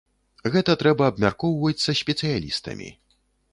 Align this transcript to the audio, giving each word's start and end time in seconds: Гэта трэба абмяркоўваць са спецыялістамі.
Гэта 0.55 0.75
трэба 0.83 1.09
абмяркоўваць 1.13 1.77
са 1.85 1.97
спецыялістамі. 2.01 2.93